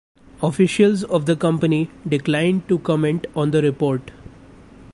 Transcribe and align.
Officials 0.41 1.03
of 1.03 1.27
the 1.27 1.35
company 1.35 1.87
declined 2.07 2.67
to 2.67 2.79
comment 2.79 3.27
on 3.35 3.51
the 3.51 3.61
report. 3.61 4.09